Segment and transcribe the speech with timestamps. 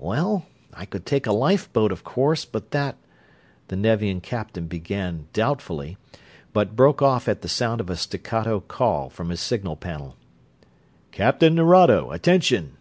[0.00, 2.96] "Well, I could take a lifeboat, of course, but that...."
[3.68, 5.96] The Nevian Captain began, doubtfully,
[6.52, 10.16] but broke off at the sound of a staccato call from his signal panel.
[11.12, 12.76] "Captain Nerado, attention!"